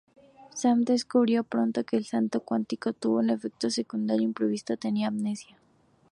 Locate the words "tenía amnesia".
4.75-5.59